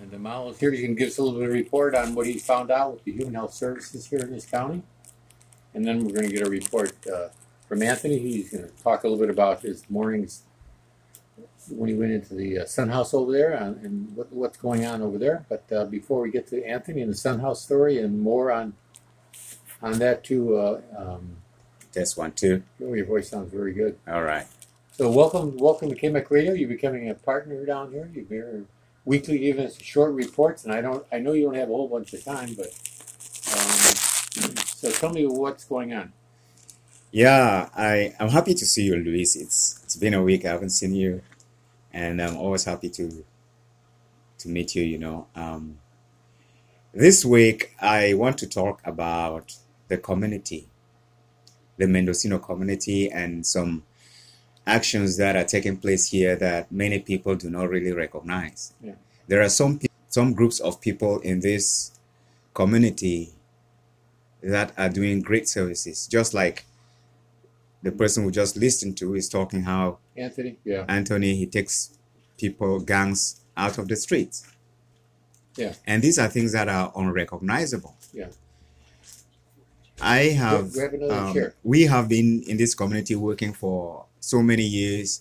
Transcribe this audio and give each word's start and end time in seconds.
And 0.00 0.10
the 0.10 0.18
Mal 0.18 0.50
is 0.50 0.58
here. 0.58 0.70
He's 0.70 0.82
can 0.82 0.94
give 0.94 1.08
us 1.08 1.18
a 1.18 1.22
little 1.22 1.38
bit 1.38 1.48
of 1.48 1.54
report 1.54 1.94
on 1.94 2.14
what 2.14 2.26
he 2.26 2.38
found 2.38 2.70
out 2.70 2.94
with 2.94 3.04
the 3.04 3.12
human 3.12 3.34
health 3.34 3.54
services 3.54 4.06
here 4.06 4.20
in 4.20 4.30
this 4.30 4.46
county. 4.46 4.82
And 5.74 5.84
then 5.84 6.04
we're 6.04 6.12
going 6.12 6.28
to 6.28 6.34
get 6.34 6.46
a 6.46 6.50
report 6.50 6.94
uh, 7.06 7.28
from 7.68 7.82
Anthony. 7.82 8.18
He's 8.18 8.50
going 8.50 8.64
to 8.64 8.70
talk 8.82 9.04
a 9.04 9.08
little 9.08 9.24
bit 9.24 9.30
about 9.30 9.62
his 9.62 9.88
mornings 9.88 10.42
when 11.70 11.88
he 11.88 11.94
went 11.94 12.12
into 12.12 12.34
the 12.34 12.60
uh, 12.60 12.64
Sun 12.66 12.90
House 12.90 13.12
over 13.12 13.32
there 13.32 13.52
and, 13.52 13.84
and 13.84 14.16
what, 14.16 14.32
what's 14.32 14.58
going 14.58 14.84
on 14.86 15.02
over 15.02 15.18
there. 15.18 15.44
But 15.48 15.64
uh, 15.72 15.84
before 15.86 16.20
we 16.20 16.30
get 16.30 16.46
to 16.48 16.64
Anthony 16.64 17.02
and 17.02 17.10
the 17.10 17.16
Sun 17.16 17.40
House 17.40 17.62
story 17.62 17.98
and 17.98 18.20
more 18.20 18.52
on 18.52 18.74
on 19.82 19.98
that 19.98 20.24
too, 20.24 20.56
uh, 20.56 20.80
um, 20.96 21.36
Test 21.96 22.18
one, 22.18 22.32
two. 22.32 22.62
oh, 22.84 22.92
your 22.92 23.06
voice 23.06 23.30
sounds 23.30 23.50
very 23.50 23.72
good. 23.72 23.98
All 24.06 24.22
right. 24.22 24.46
So 24.92 25.10
welcome, 25.10 25.56
welcome 25.56 25.88
to 25.88 25.96
KMEC 25.96 26.30
Radio. 26.30 26.52
You're 26.52 26.68
becoming 26.68 27.08
a 27.08 27.14
partner 27.14 27.64
down 27.64 27.90
here. 27.90 28.10
You're 28.12 28.26
here 28.26 28.64
weekly, 29.06 29.46
even 29.48 29.70
short 29.80 30.12
reports, 30.12 30.64
and 30.64 30.74
I 30.74 30.82
don't, 30.82 31.06
I 31.10 31.18
know 31.20 31.32
you 31.32 31.44
don't 31.44 31.54
have 31.54 31.70
a 31.70 31.72
whole 31.72 31.88
bunch 31.88 32.12
of 32.12 32.22
time, 32.22 32.52
but 32.54 32.66
um, 33.54 34.56
so 34.66 34.90
tell 34.90 35.10
me 35.10 35.24
what's 35.24 35.64
going 35.64 35.94
on. 35.94 36.12
Yeah, 37.12 37.70
I 37.74 38.14
I'm 38.20 38.28
happy 38.28 38.52
to 38.52 38.66
see 38.66 38.82
you, 38.82 38.96
Luis. 38.96 39.36
It's 39.36 39.80
it's 39.84 39.96
been 39.96 40.12
a 40.12 40.22
week. 40.22 40.44
I 40.44 40.50
haven't 40.50 40.70
seen 40.70 40.94
you, 40.94 41.22
and 41.92 42.20
I'm 42.20 42.36
always 42.36 42.64
happy 42.64 42.90
to 42.90 43.24
to 44.38 44.48
meet 44.48 44.74
you. 44.74 44.82
You 44.82 44.98
know, 44.98 45.26
um, 45.34 45.78
this 46.92 47.24
week 47.24 47.74
I 47.80 48.12
want 48.14 48.36
to 48.38 48.46
talk 48.46 48.82
about 48.84 49.56
the 49.88 49.96
community, 49.96 50.68
the 51.78 51.86
Mendocino 51.86 52.38
community, 52.38 53.10
and 53.10 53.46
some 53.46 53.84
actions 54.66 55.16
that 55.16 55.36
are 55.36 55.44
taking 55.44 55.76
place 55.76 56.10
here 56.10 56.36
that 56.36 56.70
many 56.72 56.98
people 56.98 57.34
do 57.36 57.48
not 57.48 57.68
really 57.68 57.92
recognize. 57.92 58.72
Yeah. 58.82 58.94
There 59.28 59.42
are 59.42 59.48
some 59.48 59.80
some 60.08 60.32
groups 60.32 60.60
of 60.60 60.80
people 60.80 61.20
in 61.20 61.40
this 61.40 61.92
community 62.54 63.32
that 64.42 64.72
are 64.76 64.88
doing 64.88 65.20
great 65.20 65.48
services, 65.48 66.06
just 66.06 66.34
like 66.34 66.64
the 67.82 67.92
person 67.92 68.24
we 68.24 68.32
just 68.32 68.56
listened 68.56 68.96
to 68.98 69.14
is 69.14 69.28
talking 69.28 69.62
how 69.62 69.98
Anthony? 70.16 70.58
Yeah. 70.64 70.84
Anthony 70.88 71.36
he 71.36 71.46
takes 71.46 71.96
people 72.38 72.80
gangs 72.80 73.40
out 73.56 73.78
of 73.78 73.88
the 73.88 73.96
streets. 73.96 74.46
Yeah. 75.56 75.74
And 75.86 76.02
these 76.02 76.18
are 76.18 76.28
things 76.28 76.52
that 76.52 76.68
are 76.68 76.92
unrecognizable. 76.96 77.94
Yeah. 78.12 78.28
I 80.00 80.18
have 80.42 80.72
grab 80.72 80.92
another 80.94 81.46
um, 81.46 81.52
we 81.62 81.84
have 81.84 82.08
been 82.08 82.42
in 82.42 82.56
this 82.56 82.74
community 82.74 83.14
working 83.14 83.52
for 83.52 84.05
so 84.26 84.42
many 84.42 84.64
years 84.64 85.20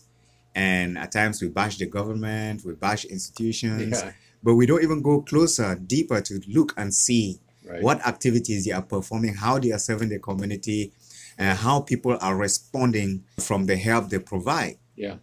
and 0.55 0.97
at 0.97 1.11
times 1.11 1.41
we 1.41 1.47
bash 1.49 1.77
the 1.77 1.85
government, 1.85 2.63
we 2.65 2.73
bash 2.73 3.05
institutions, 3.05 3.91
Yeah. 4.01 4.11
but 4.41 4.55
we 4.55 4.65
don't 4.65 4.83
even 4.83 5.01
go 5.01 5.21
closer, 5.21 5.75
deeper 5.75 6.21
to 6.21 6.41
look 6.47 6.73
and 6.77 6.93
see 6.93 7.39
Right. 7.67 7.81
what 7.81 8.05
activities 8.05 8.65
they 8.65 8.71
are 8.71 8.81
performing, 8.83 9.33
how 9.33 9.57
they 9.59 9.71
are 9.71 9.79
serving 9.79 10.09
the 10.09 10.19
community, 10.19 10.93
and 11.37 11.57
how 11.57 11.81
people 11.81 12.17
are 12.21 12.35
responding 12.37 13.23
from 13.39 13.65
the 13.65 13.75
help 13.75 14.09
they 14.09 14.19
provide. 14.19 14.77
Yeah. 14.95 15.17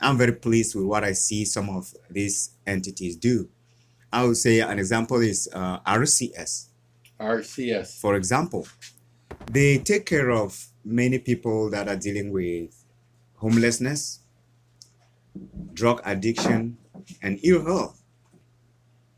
I'm 0.00 0.16
very 0.16 0.32
pleased 0.32 0.74
with 0.74 0.84
what 0.84 1.04
I 1.04 1.12
see 1.12 1.44
some 1.44 1.68
of 1.68 1.92
these 2.10 2.50
entities 2.66 3.16
do. 3.16 3.48
I 4.12 4.24
would 4.24 4.36
say 4.36 4.60
an 4.60 4.78
example 4.78 5.20
is 5.20 5.48
uh, 5.52 5.78
RCS. 5.86 6.68
RCS. 7.20 8.00
For 8.00 8.16
example, 8.16 8.66
they 9.50 9.78
take 9.78 10.06
care 10.06 10.30
of 10.30 10.68
many 10.84 11.18
people 11.18 11.70
that 11.70 11.88
are 11.88 11.96
dealing 11.96 12.30
with 12.32 12.81
homelessness, 13.42 14.20
drug 15.74 16.00
addiction, 16.04 16.78
and 17.22 17.40
ill 17.42 17.64
health. 17.64 18.00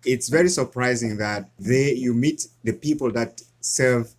It's 0.05 0.29
very 0.29 0.49
surprising 0.49 1.19
that 1.19 1.51
they 1.59 1.93
you 1.93 2.15
meet 2.15 2.49
the 2.63 2.73
people 2.73 3.13
that 3.13 3.43
serve 3.61 4.15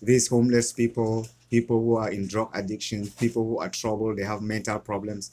these 0.00 0.26
homeless 0.28 0.72
people, 0.72 1.26
people 1.50 1.78
who 1.80 1.96
are 1.96 2.10
in 2.10 2.26
drug 2.26 2.50
addiction, 2.54 3.06
people 3.20 3.44
who 3.44 3.58
are 3.58 3.68
troubled, 3.68 4.16
they 4.16 4.24
have 4.24 4.40
mental 4.40 4.78
problems. 4.78 5.32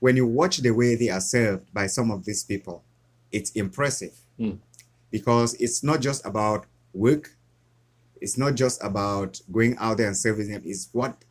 When 0.00 0.16
you 0.16 0.26
watch 0.26 0.58
the 0.58 0.72
way 0.72 0.96
they 0.96 1.08
are 1.08 1.20
served 1.20 1.72
by 1.72 1.86
some 1.86 2.10
of 2.10 2.24
these 2.24 2.42
people, 2.42 2.82
it's 3.30 3.52
impressive. 3.52 4.14
Hmm. 4.38 4.56
Because 5.10 5.54
it's 5.54 5.82
not 5.84 6.00
just 6.00 6.26
about 6.26 6.66
work, 6.92 7.30
it's 8.20 8.36
not 8.36 8.56
just 8.56 8.82
about 8.82 9.40
going 9.52 9.76
out 9.78 9.98
there 9.98 10.08
and 10.08 10.16
serving 10.16 10.50
them, 10.50 10.62
it's 10.64 10.88
what 10.92 11.24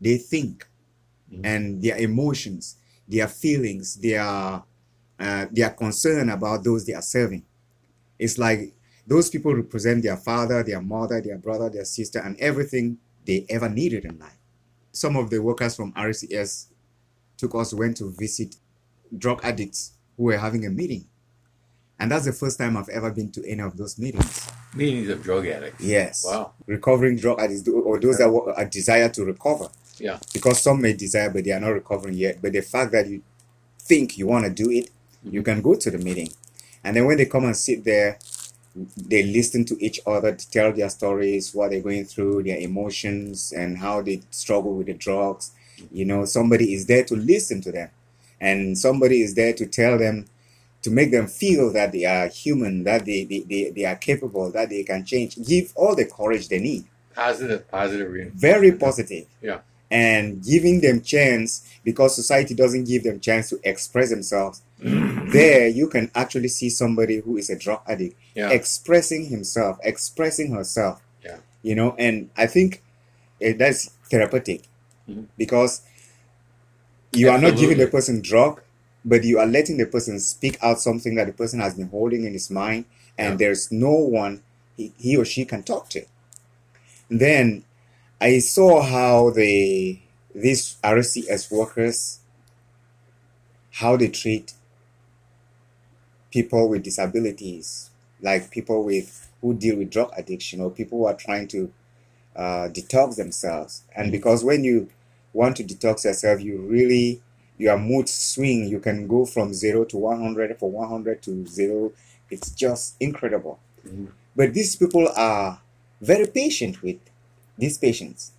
they 0.00 0.16
think 0.16 0.66
Mhm. 1.32 1.40
and 1.44 1.82
their 1.82 1.96
emotions, 1.98 2.76
their 3.08 3.28
feelings, 3.28 3.96
their 3.96 4.22
uh, 4.22 5.46
their 5.52 5.70
concern 5.70 6.30
about 6.30 6.64
those 6.64 6.86
they 6.86 6.94
are 6.94 7.02
serving. 7.02 7.44
It's 8.18 8.38
like 8.38 8.72
those 9.06 9.28
people 9.28 9.54
represent 9.54 10.02
their 10.02 10.16
father, 10.16 10.62
their 10.62 10.80
mother, 10.80 11.20
their 11.20 11.36
brother, 11.36 11.68
their 11.68 11.84
sister, 11.84 12.20
and 12.20 12.38
everything 12.40 12.96
they 13.26 13.44
ever 13.50 13.68
needed 13.68 14.06
in 14.06 14.18
life. 14.18 14.38
Some 14.92 15.16
of 15.16 15.28
the 15.28 15.38
workers 15.42 15.76
from 15.76 15.92
RCS 15.92 16.68
took 17.36 17.54
us 17.54 17.74
went 17.74 17.98
to 17.98 18.10
visit 18.12 18.56
drug 19.16 19.40
addicts 19.44 19.92
who 20.16 20.24
were 20.24 20.38
having 20.38 20.64
a 20.64 20.70
meeting. 20.70 21.04
And 21.98 22.10
that's 22.10 22.24
the 22.24 22.32
first 22.32 22.56
time 22.58 22.76
I've 22.78 22.88
ever 22.88 23.10
been 23.10 23.30
to 23.32 23.46
any 23.46 23.60
of 23.60 23.76
those 23.76 23.98
meetings. 23.98 24.48
Meetings 24.74 25.10
of 25.10 25.22
drug 25.22 25.46
addicts. 25.46 25.84
Yes. 25.84 26.24
Wow. 26.24 26.52
Recovering 26.66 27.16
drug 27.16 27.40
addicts 27.40 27.68
or 27.68 28.00
those 28.00 28.16
that 28.18 28.28
are 28.56 28.64
desire 28.64 29.10
to 29.10 29.24
recover. 29.24 29.68
Yeah. 30.00 30.18
Because 30.32 30.62
some 30.62 30.80
may 30.80 30.94
desire, 30.94 31.30
but 31.30 31.44
they 31.44 31.52
are 31.52 31.60
not 31.60 31.68
recovering 31.68 32.14
yet. 32.14 32.40
But 32.40 32.52
the 32.52 32.62
fact 32.62 32.92
that 32.92 33.06
you 33.06 33.22
think 33.78 34.18
you 34.18 34.26
want 34.26 34.44
to 34.46 34.50
do 34.50 34.70
it, 34.70 34.86
mm-hmm. 34.86 35.34
you 35.34 35.42
can 35.42 35.60
go 35.60 35.74
to 35.74 35.90
the 35.90 35.98
meeting. 35.98 36.30
And 36.82 36.96
then 36.96 37.04
when 37.04 37.18
they 37.18 37.26
come 37.26 37.44
and 37.44 37.56
sit 37.56 37.84
there, 37.84 38.18
they 38.96 39.22
listen 39.24 39.64
to 39.66 39.84
each 39.84 40.00
other 40.06 40.34
to 40.34 40.50
tell 40.50 40.72
their 40.72 40.88
stories, 40.88 41.54
what 41.54 41.70
they're 41.70 41.82
going 41.82 42.04
through, 42.04 42.44
their 42.44 42.58
emotions, 42.58 43.52
and 43.52 43.78
how 43.78 44.00
they 44.00 44.22
struggle 44.30 44.74
with 44.74 44.86
the 44.86 44.94
drugs. 44.94 45.52
Mm-hmm. 45.78 45.96
You 45.96 46.04
know, 46.06 46.24
somebody 46.24 46.72
is 46.72 46.86
there 46.86 47.04
to 47.04 47.16
listen 47.16 47.60
to 47.62 47.72
them. 47.72 47.90
And 48.40 48.78
somebody 48.78 49.20
is 49.20 49.34
there 49.34 49.52
to 49.52 49.66
tell 49.66 49.98
them, 49.98 50.26
to 50.82 50.90
make 50.90 51.10
them 51.10 51.26
feel 51.26 51.70
that 51.74 51.92
they 51.92 52.06
are 52.06 52.28
human, 52.28 52.84
that 52.84 53.04
they, 53.04 53.24
they, 53.24 53.40
they, 53.40 53.70
they 53.70 53.84
are 53.84 53.96
capable, 53.96 54.50
that 54.52 54.70
they 54.70 54.82
can 54.82 55.04
change. 55.04 55.36
Give 55.46 55.70
all 55.76 55.94
the 55.94 56.06
courage 56.06 56.48
they 56.48 56.58
need 56.58 56.86
Positive, 57.14 57.68
positive 57.70 58.10
reinforcement. 58.10 58.40
very 58.40 58.72
positive. 58.72 59.26
Yeah. 59.42 59.58
And 59.90 60.42
giving 60.44 60.80
them 60.80 61.00
chance 61.02 61.66
because 61.84 62.14
society 62.14 62.54
doesn't 62.54 62.84
give 62.84 63.02
them 63.02 63.18
chance 63.20 63.48
to 63.50 63.58
express 63.64 64.10
themselves. 64.10 64.62
there 65.32 65.68
you 65.68 65.86
can 65.88 66.10
actually 66.14 66.48
see 66.48 66.70
somebody 66.70 67.18
who 67.20 67.36
is 67.36 67.50
a 67.50 67.56
drug 67.56 67.80
addict 67.86 68.16
Yeah. 68.34 68.48
expressing 68.50 69.26
himself, 69.26 69.78
expressing 69.84 70.52
herself. 70.52 71.02
Yeah. 71.22 71.36
You 71.62 71.74
know, 71.74 71.94
and 71.98 72.30
I 72.36 72.46
think 72.46 72.82
eh, 73.42 73.52
that's 73.52 73.90
therapeutic 74.10 74.62
Mhm. 75.08 75.26
because 75.36 75.82
you 77.12 77.28
are 77.28 77.38
not 77.38 77.56
giving 77.56 77.78
Absolutely. 77.80 77.84
the 77.84 77.90
person 77.90 78.20
drug, 78.22 78.62
but 79.04 79.24
you 79.24 79.38
are 79.38 79.46
letting 79.46 79.76
the 79.76 79.86
person 79.86 80.18
speak 80.20 80.56
out 80.62 80.80
something 80.80 81.14
that 81.16 81.26
the 81.26 81.32
person 81.32 81.60
has 81.60 81.74
been 81.74 81.88
holding 81.88 82.24
in 82.24 82.32
his 82.32 82.48
mind, 82.50 82.84
and 83.18 83.32
Yeah. 83.32 83.36
there's 83.36 83.70
no 83.70 83.92
one 83.92 84.42
he, 84.76 84.92
he 84.98 85.16
or 85.16 85.24
she 85.26 85.44
can 85.44 85.62
talk 85.62 85.90
to. 85.90 86.04
Then 87.10 87.64
I 88.20 88.38
saw 88.38 88.82
how 88.82 89.30
the 89.30 89.98
these 90.34 90.76
RCS 90.84 91.50
workers 91.50 92.20
how 93.72 93.96
they 93.96 94.08
treat 94.08 94.52
people 96.30 96.68
with 96.68 96.82
disabilities, 96.82 97.90
like 98.20 98.50
people 98.50 98.84
with 98.84 99.28
who 99.40 99.54
deal 99.54 99.76
with 99.76 99.90
drug 99.90 100.12
addiction 100.16 100.60
or 100.60 100.70
people 100.70 100.98
who 100.98 101.06
are 101.06 101.14
trying 101.14 101.48
to 101.48 101.72
uh, 102.36 102.68
detox 102.72 103.16
themselves. 103.16 103.82
And 103.96 104.12
because 104.12 104.44
when 104.44 104.64
you 104.64 104.88
want 105.32 105.56
to 105.58 105.64
detox 105.64 106.04
yourself, 106.04 106.42
you 106.42 106.58
really 106.58 107.22
your 107.58 107.78
mood 107.78 108.08
swing. 108.08 108.68
You 108.68 108.80
can 108.80 109.08
go 109.08 109.26
from 109.26 109.54
zero 109.54 109.84
to 109.86 109.98
one 109.98 110.20
hundred, 110.22 110.58
from 110.58 110.72
one 110.72 110.88
hundred 110.88 111.22
to 111.24 111.46
zero. 111.46 111.92
It's 112.30 112.50
just 112.52 112.96
incredible. 113.00 113.60
Mhm. 113.86 114.08
But 114.36 114.54
these 114.54 114.76
people 114.76 115.08
are 115.16 115.60
very 116.00 116.26
patient 116.26 116.82
with 116.82 116.98
these 117.60 117.78
patients. 117.78 118.32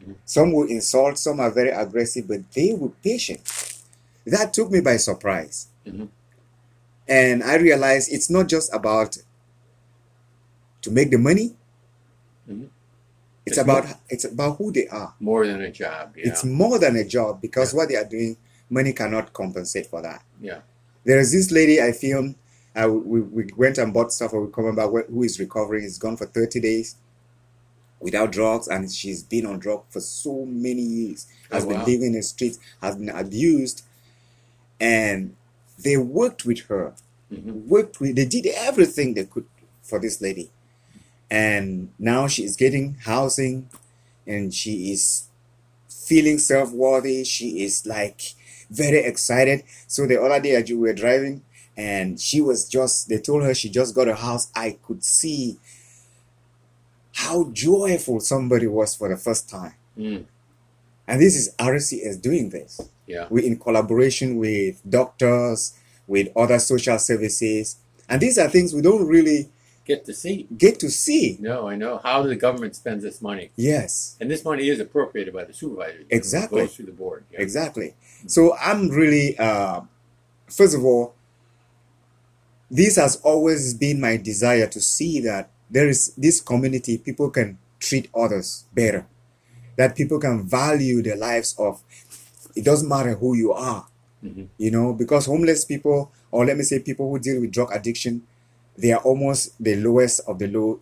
Mhm. 0.00 0.14
Some 0.24 0.52
will 0.52 0.68
insult, 0.68 1.18
some 1.18 1.40
are 1.40 1.50
very 1.50 1.70
aggressive, 1.70 2.26
but 2.28 2.50
they 2.52 2.72
were 2.72 2.90
patient. 3.02 3.40
That 4.26 4.54
took 4.54 4.70
me 4.70 4.80
by 4.80 4.96
surprise. 4.96 5.66
Mhm. 5.86 6.08
And 7.08 7.42
I 7.42 7.56
realized 7.56 8.12
it's 8.12 8.30
not 8.30 8.48
just 8.48 8.72
about 8.72 9.18
to 10.82 10.90
make 10.90 11.10
the 11.10 11.18
money. 11.18 11.54
Mhm. 12.48 12.68
It's 13.46 13.56
It's 13.56 13.58
about 13.58 13.84
more- 13.86 13.98
it's 14.08 14.24
about 14.24 14.56
who 14.58 14.70
they 14.72 14.86
are. 14.88 15.14
More 15.18 15.46
than 15.46 15.60
a 15.62 15.70
job. 15.70 16.14
Yeah. 16.16 16.28
It's 16.28 16.44
more 16.44 16.78
than 16.78 16.96
a 16.96 17.04
job 17.04 17.40
because 17.40 17.74
what 17.74 17.88
they 17.88 17.96
are 17.96 18.04
doing, 18.04 18.36
money 18.68 18.92
cannot 18.92 19.32
compensate 19.32 19.86
for 19.86 20.00
that. 20.02 20.22
yeah. 20.40 20.60
There 21.02 21.18
is 21.18 21.32
this 21.32 21.50
lady 21.50 21.80
I 21.80 21.92
filmed. 21.92 22.34
Uh, 22.76 22.88
we, 22.92 23.22
we 23.22 23.50
went 23.56 23.78
and 23.78 23.92
bought 23.92 24.12
stuff 24.12 24.30
for 24.32 24.44
we 24.44 24.52
come 24.52 24.74
back 24.76 24.90
who 25.08 25.22
is 25.22 25.40
recovering. 25.40 25.82
Is 25.84 25.96
gone 25.98 26.16
for 26.18 26.26
30 26.26 26.60
days 26.60 26.94
without 28.00 28.32
drugs, 28.32 28.66
and 28.68 28.90
she's 28.90 29.22
been 29.22 29.46
on 29.46 29.58
drugs 29.58 29.84
for 29.90 30.00
so 30.00 30.44
many 30.46 30.82
years. 30.82 31.26
Has 31.52 31.64
Oh, 31.64 31.68
been 31.68 31.78
wow. 31.78 31.84
living 31.86 32.06
in 32.08 32.12
the 32.14 32.22
streets, 32.22 32.58
has 32.80 32.96
been 32.96 33.10
abused, 33.10 33.82
and 34.80 35.36
they 35.78 35.96
worked 35.96 36.44
with 36.44 36.60
her 36.68 36.94
Mhm. 37.32 37.66
worked 37.66 38.00
with, 38.00 38.16
they 38.16 38.24
did 38.24 38.46
everything 38.46 39.14
they 39.14 39.24
could 39.24 39.46
for 39.82 40.00
this 40.00 40.20
lady. 40.20 40.50
And 41.30 41.90
now 41.98 42.26
she 42.26 42.42
is 42.44 42.56
getting 42.56 42.94
housing 43.04 43.68
and 44.26 44.52
she 44.52 44.90
is 44.92 45.24
feeling 45.88 46.38
self 46.38 46.72
worthy. 46.72 47.22
She 47.24 47.62
is 47.62 47.86
like 47.86 48.20
very 48.70 48.98
excited. 48.98 49.62
So 49.86 50.06
the 50.06 50.20
other 50.20 50.40
day, 50.40 50.56
as 50.56 50.68
we 50.68 50.76
were 50.76 50.92
driving, 50.92 51.42
and 51.76 52.20
she 52.20 52.40
was 52.40 52.68
just, 52.68 53.08
they 53.08 53.18
told 53.18 53.44
her 53.44 53.54
she 53.54 53.68
just 53.70 53.94
got 53.94 54.08
a 54.08 54.16
house. 54.16 54.48
I 54.54 54.78
could 54.82 55.04
see 55.04 55.58
how 57.20 57.50
joyful 57.52 58.18
somebody 58.18 58.66
was 58.66 58.94
for 58.94 59.08
the 59.10 59.16
first 59.16 59.48
time. 59.48 59.74
Mm. 59.98 60.24
And 61.06 61.20
this 61.20 61.36
is 61.36 61.54
RCS 61.58 62.20
doing 62.22 62.48
this. 62.48 62.80
Yeah. 63.06 63.26
We 63.28 63.46
in 63.46 63.58
collaboration 63.58 64.36
with 64.38 64.80
doctors, 64.88 65.74
with 66.06 66.28
other 66.34 66.58
social 66.58 66.98
services. 66.98 67.76
And 68.08 68.22
these 68.22 68.38
are 68.38 68.48
things 68.48 68.72
we 68.72 68.80
don't 68.80 69.06
really 69.06 69.50
Get 69.84 70.04
to 70.06 70.14
see. 70.14 70.46
get 70.56 70.78
to 70.80 70.88
see. 70.88 71.36
No, 71.40 71.68
I 71.68 71.76
know. 71.76 71.98
How 71.98 72.22
the 72.22 72.36
government 72.36 72.74
spends 72.76 73.02
this 73.02 73.20
money. 73.20 73.50
Yes, 73.56 74.16
And 74.20 74.30
this 74.30 74.44
money 74.44 74.68
is 74.68 74.78
appropriated 74.80 75.34
by 75.34 75.44
the 75.44 75.52
supervisors. 75.52 76.06
Exactly. 76.08 76.62
Goes 76.62 76.76
through 76.76 76.86
the 76.86 76.92
board. 76.92 77.24
Yeah. 77.32 77.40
exactly. 77.42 77.94
So 78.26 78.56
I'm 78.56 78.88
really, 78.88 79.36
uh, 79.38 79.82
first 80.48 80.74
of 80.74 80.84
all, 80.84 81.14
this 82.70 82.96
has 82.96 83.16
always 83.16 83.74
been 83.74 84.00
my 84.00 84.16
desire 84.16 84.68
to 84.68 84.80
see 84.80 85.20
that 85.20 85.50
there 85.70 85.88
is 85.88 86.12
this 86.16 86.40
community, 86.40 86.98
people 86.98 87.30
can 87.30 87.58
treat 87.78 88.08
others 88.14 88.64
better, 88.74 89.06
that 89.76 89.96
people 89.96 90.18
can 90.18 90.46
value 90.46 91.02
the 91.02 91.14
lives 91.16 91.54
of, 91.58 91.80
it 92.56 92.64
doesn't 92.64 92.88
matter 92.88 93.14
who 93.14 93.34
you 93.36 93.52
are, 93.52 93.86
Mhm. 94.24 94.48
you 94.58 94.70
know, 94.70 94.92
because 94.92 95.26
homeless 95.26 95.64
people, 95.64 96.10
or 96.30 96.44
let 96.44 96.56
me 96.56 96.64
say 96.64 96.78
people 96.80 97.08
who 97.10 97.18
deal 97.18 97.40
with 97.40 97.52
drug 97.52 97.70
addiction, 97.72 98.22
they 98.76 98.92
are 98.92 99.00
almost 99.02 99.52
the 99.62 99.76
lowest 99.76 100.20
of 100.26 100.38
the 100.38 100.46
low 100.48 100.80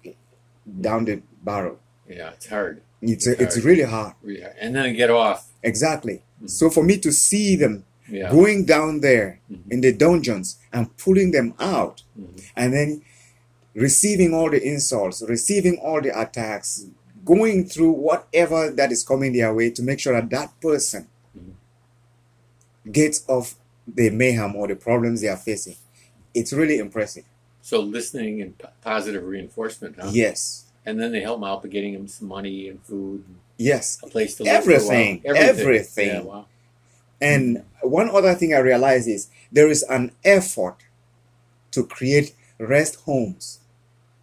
down 0.80 1.04
the 1.04 1.20
barrel. 1.44 1.78
Yeah, 2.08 2.30
it's 2.30 2.46
hard. 2.46 2.80
It's, 3.00 3.26
It's 3.26 3.40
it's 3.40 3.54
hard. 3.56 3.64
really 3.64 3.82
hard. 3.82 4.14
Hard. 4.24 4.54
And 4.60 4.74
then 4.74 4.94
get 4.96 5.10
off. 5.10 5.46
Exactly. 5.62 6.22
Mhm. 6.42 6.50
So 6.50 6.70
for 6.70 6.82
me 6.82 6.98
to 6.98 7.12
see 7.12 7.54
them 7.56 7.84
Yeah. 8.10 8.30
going 8.30 8.64
down 8.64 9.00
there 9.00 9.40
Mhm. 9.50 9.70
in 9.70 9.80
the 9.82 9.92
dungeons 9.92 10.56
and 10.72 10.96
pulling 10.96 11.30
them 11.30 11.54
out 11.60 12.02
Mhm. 12.18 12.42
and 12.56 12.72
then 12.72 13.02
receiving 13.78 14.34
all 14.34 14.50
the 14.50 14.62
insults, 14.62 15.22
receiving 15.22 15.78
all 15.78 16.00
the 16.00 16.18
attacks, 16.20 16.86
going 17.24 17.64
through 17.64 17.92
whatever 17.92 18.70
that 18.70 18.90
is 18.90 19.04
coming 19.04 19.32
their 19.32 19.54
way 19.54 19.70
to 19.70 19.82
make 19.82 20.00
sure 20.00 20.12
that 20.12 20.28
that 20.30 20.60
person 20.60 21.06
mm-hmm. 21.36 22.90
gets 22.90 23.24
off 23.28 23.54
the 23.86 24.10
mayhem 24.10 24.56
or 24.56 24.66
the 24.66 24.74
problems 24.76 25.20
they 25.20 25.28
are 25.28 25.36
facing. 25.36 25.76
It's 26.34 26.52
really 26.52 26.78
impressive. 26.78 27.24
So 27.62 27.80
listening 27.80 28.42
and 28.42 28.58
p- 28.58 28.66
positive 28.82 29.24
reinforcement, 29.24 29.96
huh? 30.00 30.10
Yes. 30.12 30.64
And 30.84 31.00
then 31.00 31.12
they 31.12 31.20
help 31.20 31.40
them 31.40 31.48
out 31.48 31.62
by 31.62 31.68
getting 31.68 31.92
them 31.92 32.08
some 32.08 32.28
money 32.28 32.68
and 32.68 32.82
food, 32.82 33.24
and 33.26 33.36
Yes. 33.58 33.98
a 34.02 34.06
place 34.08 34.36
to 34.36 34.44
live. 34.44 34.52
a 34.52 34.56
while. 34.56 34.62
Everything. 34.64 35.22
Everything. 35.24 36.08
Yeah, 36.08 36.20
wow. 36.20 36.46
And 37.20 37.64
one 37.82 38.10
other 38.10 38.34
thing 38.34 38.54
I 38.54 38.58
realize 38.58 39.06
is 39.06 39.28
there 39.52 39.68
is 39.68 39.82
an 39.84 40.12
effort 40.24 40.76
to 41.72 41.84
create 41.84 42.34
rest 42.58 42.96
homes 43.06 43.60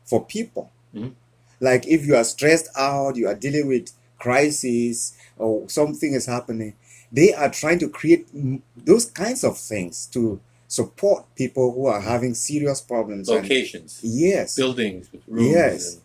for 0.06 0.24
people. 0.24 0.72
Mhm. 0.94 1.14
Like 1.60 1.88
if 1.88 2.06
you 2.06 2.16
are 2.16 2.24
stressed 2.24 2.70
out, 2.78 3.16
you 3.16 3.28
are 3.28 3.36
dealing 3.36 3.68
with 3.68 3.92
crisis 4.20 5.14
or 5.38 5.68
something 5.70 6.14
is 6.14 6.26
happening, 6.26 6.74
they 7.12 7.34
are 7.34 7.50
trying 7.50 7.80
to 7.80 7.90
create 7.90 8.28
those 8.86 9.06
kinds 9.06 9.44
of 9.44 9.58
things 9.58 10.06
to 10.08 10.40
support 10.68 11.26
people 11.36 11.72
who 11.74 11.86
are 11.86 12.02
having 12.02 12.34
serious 12.34 12.82
problems. 12.82 13.30
And- 13.30 13.42
Locations, 13.44 14.00
yes. 14.04 14.56
buildings 14.56 15.12
with 15.12 15.22
rooms. 15.28 15.52
Yes. 15.52 16.00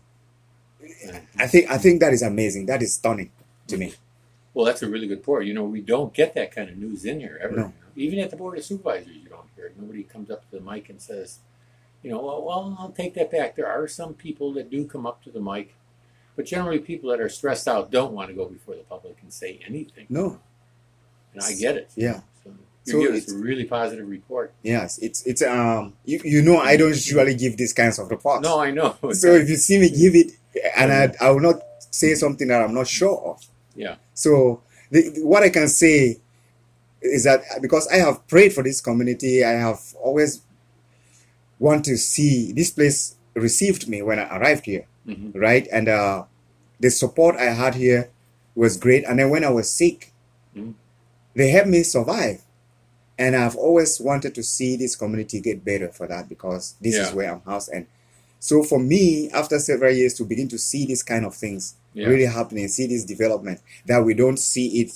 And, 0.80 1.14
and- 1.16 1.26
I 1.38 1.46
think 1.46 1.70
I 1.70 1.78
think 1.78 2.00
that 2.00 2.12
is 2.12 2.22
amazing. 2.22 2.66
That 2.66 2.82
is 2.82 2.94
stunning 2.94 3.30
to 3.68 3.76
me. 3.76 3.94
well, 4.52 4.66
that's 4.66 4.82
a 4.82 4.88
really 4.88 5.06
good 5.06 5.22
point. 5.22 5.46
You 5.46 5.54
know, 5.54 5.64
we 5.64 5.80
don't 5.80 6.12
get 6.12 6.34
that 6.34 6.52
kind 6.54 6.68
of 6.68 6.76
news 6.76 7.04
in 7.04 7.20
here 7.20 7.38
ever. 7.42 7.56
No. 7.56 7.62
you 7.62 7.68
know. 7.68 7.74
Even 7.96 8.18
at 8.18 8.30
the 8.30 8.36
board 8.36 8.58
of 8.58 8.64
supervisors, 8.64 9.14
you 9.22 9.28
don't 9.28 9.46
hear 9.56 9.66
it. 9.66 9.74
Nobody 9.80 10.02
comes 10.02 10.30
up 10.30 10.40
to 10.50 10.58
the 10.58 10.60
mic 10.60 10.88
and 10.90 11.00
says, 11.00 11.38
you 12.02 12.10
know, 12.10 12.20
well, 12.24 12.42
well, 12.44 12.76
I'll 12.78 12.90
take 12.92 13.14
that 13.14 13.30
back. 13.30 13.56
There 13.56 13.66
are 13.66 13.86
some 13.88 14.14
people 14.14 14.52
that 14.54 14.70
do 14.70 14.84
come 14.86 15.06
up 15.06 15.22
to 15.24 15.30
the 15.30 15.40
mic, 15.40 15.74
but 16.36 16.46
generally, 16.46 16.78
people 16.78 17.10
that 17.10 17.20
are 17.20 17.28
stressed 17.28 17.68
out 17.68 17.90
don't 17.90 18.12
want 18.12 18.28
to 18.28 18.34
go 18.34 18.46
before 18.46 18.74
the 18.74 18.82
public 18.82 19.16
and 19.22 19.32
say 19.32 19.60
anything. 19.66 20.06
No. 20.08 20.40
And 21.34 21.42
I 21.42 21.52
get 21.54 21.76
it. 21.76 21.90
Yeah. 21.96 22.20
So 22.44 22.52
So 22.84 22.96
you 22.98 23.06
give 23.06 23.16
us 23.16 23.22
it's- 23.24 23.34
a 23.34 23.38
really 23.38 23.64
positive 23.64 24.08
report. 24.08 24.52
Yes, 24.62 24.98
it's 24.98 25.24
it's 25.26 25.42
um 25.42 25.92
you, 26.04 26.20
you 26.24 26.42
know 26.42 26.58
I 26.58 26.76
don't 26.76 26.88
usually 26.88 27.34
give 27.34 27.56
these 27.56 27.72
kinds 27.74 27.98
of 27.98 28.10
reports. 28.10 28.42
No, 28.42 28.58
I 28.60 28.70
know. 28.70 28.96
So 29.12 29.28
if 29.34 29.48
you 29.48 29.56
see 29.56 29.78
me 29.78 29.90
give 29.90 30.14
it, 30.14 30.32
and 30.76 30.90
I, 30.92 31.14
I 31.20 31.30
will 31.30 31.40
not 31.40 31.60
say 31.90 32.14
something 32.14 32.48
that 32.48 32.62
I'm 32.62 32.74
not 32.74 32.88
sure 32.88 33.18
of. 33.30 33.42
Yeah. 33.76 33.96
So 34.14 34.62
the, 34.90 35.10
the- 35.10 35.24
what 35.24 35.42
I 35.42 35.50
can 35.50 35.68
say 35.68 36.18
is 37.02 37.24
that 37.24 37.42
because 37.62 37.86
I 37.88 37.96
have 37.96 38.26
prayed 38.28 38.52
for 38.54 38.62
this 38.64 38.80
community, 38.80 39.44
I 39.44 39.50
have 39.52 39.80
always 40.02 40.40
want 41.60 41.84
to 41.84 41.96
see 41.96 42.50
this 42.52 42.70
place 42.70 43.14
received 43.34 43.86
me 43.88 44.02
when 44.02 44.18
I 44.18 44.36
arrived 44.36 44.64
here, 44.66 44.86
Mhm. 45.06 45.32
right? 45.34 45.68
And 45.70 45.88
uh, 45.88 46.24
the 46.80 46.90
support 46.90 47.36
I 47.36 47.52
had 47.54 47.76
here 47.76 48.08
was 48.56 48.76
great. 48.76 49.04
And 49.04 49.18
then 49.20 49.30
when 49.30 49.44
I 49.44 49.50
was 49.50 49.70
sick, 49.70 50.12
Mhm. 50.56 50.74
they 51.36 51.50
helped 51.50 51.68
me 51.70 51.84
survive. 51.84 52.42
And 53.18 53.36
I've 53.36 53.54
always 53.56 54.00
wanted 54.00 54.34
to 54.34 54.42
see 54.42 54.76
this 54.76 54.96
community 54.96 55.40
get 55.40 55.62
better 55.64 55.88
for 55.92 56.06
that 56.08 56.28
because 56.28 56.74
this 56.80 56.96
is 56.96 57.12
where 57.12 57.30
I'm 57.30 57.42
housed. 57.44 57.68
And 57.68 57.86
so 58.40 58.62
for 58.62 58.78
me, 58.80 59.28
after 59.30 59.58
several 59.58 59.94
years, 59.94 60.14
to 60.14 60.24
begin 60.24 60.48
to 60.48 60.58
see 60.58 60.86
these 60.86 61.02
kind 61.02 61.26
of 61.26 61.34
things 61.34 61.74
Yeah. 61.92 62.06
really 62.08 62.24
happening, 62.24 62.66
see 62.68 62.86
this 62.86 63.04
development, 63.04 63.60
that 63.84 64.02
we 64.04 64.14
don't 64.14 64.38
see 64.38 64.80
it 64.80 64.92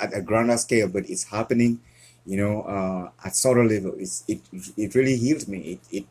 at 0.00 0.14
a 0.16 0.20
grander 0.22 0.56
scale, 0.56 0.86
but 0.88 1.10
it's 1.10 1.24
happening, 1.24 1.80
you 2.26 2.36
know, 2.36 2.62
uh, 2.62 3.10
at 3.26 3.36
subtle 3.36 3.66
level. 3.66 3.94
It's, 3.98 4.24
it 4.28 4.40
it 4.76 4.94
really 4.94 5.16
healed 5.16 5.46
me. 5.48 5.58
It 5.72 5.80
it, 5.98 6.04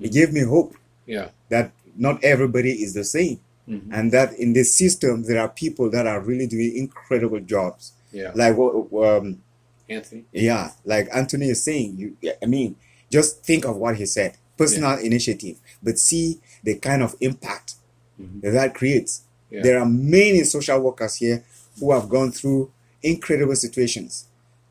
it 0.00 0.12
gave 0.12 0.32
me 0.32 0.42
hope 0.42 0.74
Yeah. 1.06 1.28
that 1.50 1.72
not 1.96 2.22
everybody 2.24 2.72
is 2.82 2.94
the 2.94 3.04
same, 3.04 3.40
Mhm. 3.68 3.88
and 3.92 4.12
that 4.12 4.32
in 4.38 4.52
this 4.52 4.74
system 4.74 5.24
there 5.24 5.40
are 5.40 5.48
people 5.48 5.90
that 5.90 6.06
are 6.06 6.20
really 6.20 6.46
doing 6.46 6.76
incredible 6.76 7.40
jobs. 7.40 7.92
Yeah. 8.12 8.32
Like 8.34 8.56
what 8.56 8.72
um, 9.08 9.42
Anthony. 9.88 10.24
yeah, 10.32 10.72
like 10.84 11.08
Anthony 11.14 11.48
is 11.50 11.62
saying, 11.64 11.96
you 11.98 12.16
I 12.42 12.46
mean, 12.46 12.76
just 13.10 13.42
think 13.44 13.64
of 13.66 13.76
what 13.76 13.96
he 13.96 14.06
said. 14.06 14.36
Personal 14.56 14.98
initiative, 14.98 15.56
but 15.82 15.98
see 15.98 16.40
the 16.64 16.74
kind 16.76 17.02
of 17.02 17.14
impact 17.20 17.74
Mhm. 18.20 18.40
that 18.42 18.50
that 18.52 18.74
creates. 18.74 19.22
Yeah. 19.50 19.62
There 19.62 19.78
are 19.78 19.86
many 19.88 20.44
social 20.44 20.80
workers 20.80 21.16
here 21.16 21.44
who 21.78 21.92
have 21.92 22.08
gone 22.08 22.32
through 22.32 22.70
incredible 23.02 23.54
situations. 23.56 24.24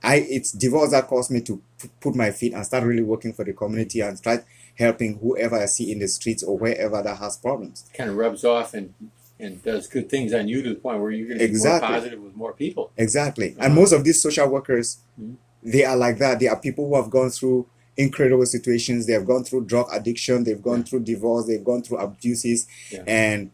I 0.03 0.17
it's 0.17 0.51
divorce 0.51 0.91
that 0.91 1.07
caused 1.07 1.31
me 1.31 1.41
to 1.41 1.61
put 1.99 2.15
my 2.15 2.31
feet 2.31 2.53
and 2.53 2.65
start 2.65 2.83
really 2.83 3.03
working 3.03 3.33
for 3.33 3.43
the 3.43 3.53
community 3.53 4.01
and 4.01 4.17
start 4.17 4.45
helping 4.75 5.17
whoever 5.17 5.57
I 5.57 5.65
see 5.65 5.91
in 5.91 5.99
the 5.99 6.07
streets 6.07 6.43
or 6.43 6.57
wherever 6.57 7.01
that 7.01 7.17
has 7.17 7.37
problems. 7.37 7.85
kind 7.93 8.09
of 8.09 8.15
rubs 8.15 8.43
off 8.45 8.73
and 8.73 8.93
and 9.39 9.61
does 9.63 9.87
good 9.87 10.09
things 10.09 10.33
on 10.33 10.47
you 10.47 10.63
to 10.63 10.69
the 10.69 10.75
point 10.75 10.99
where 10.99 11.11
you're 11.11 11.27
going 11.27 11.37
to 11.39 11.45
be 11.45 11.49
Exactly. 11.51 11.87
more 11.89 11.97
positive 11.97 12.19
with 12.21 12.35
more 12.35 12.53
people. 12.53 12.91
Exactly. 12.97 13.51
Uh-huh. 13.51 13.65
And 13.65 13.75
most 13.75 13.91
of 13.91 14.03
these 14.03 14.19
social 14.19 14.47
workers, 14.47 14.97
Mhm. 15.21 15.35
they 15.61 15.85
are 15.85 15.95
like 15.95 16.17
that. 16.17 16.39
They 16.39 16.47
are 16.47 16.59
people 16.59 16.87
who 16.89 16.95
have 16.95 17.11
gone 17.11 17.29
through 17.29 17.67
incredible 17.97 18.47
situations. 18.47 19.05
They 19.05 19.13
have 19.13 19.27
gone 19.27 19.43
through 19.43 19.65
drug 19.65 19.89
addiction. 19.91 20.43
They've 20.43 20.61
gone 20.61 20.79
Yeah. 20.79 20.83
through 20.85 20.99
divorce. 21.01 21.45
They've 21.45 21.63
gone 21.63 21.83
through 21.83 21.97
abuses. 21.99 22.65
Yeah. 22.91 23.03
And 23.05 23.51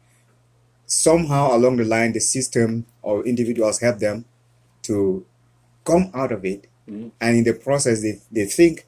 somehow 0.86 1.56
along 1.56 1.78
the 1.78 1.86
line, 1.86 2.14
the 2.14 2.20
system 2.22 2.86
or 3.02 3.26
individuals 3.26 3.80
help 3.80 4.00
them 4.00 4.26
to 4.84 5.26
come 5.86 6.12
out 6.14 6.32
of 6.32 6.46
it. 6.46 6.68
Mhm. 6.90 7.12
And 7.20 7.38
in 7.38 7.44
the 7.44 7.54
process, 7.54 8.02
they, 8.02 8.20
they 8.32 8.46
think 8.46 8.86